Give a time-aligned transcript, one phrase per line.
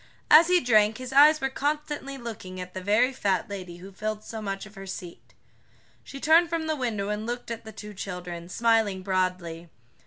[0.31, 4.23] As he drank his eyes were constantly looking at the very fat lady who filled
[4.23, 5.35] so much of her seat.
[6.03, 9.69] She turned from the window and looked at the two children, smiling broadly.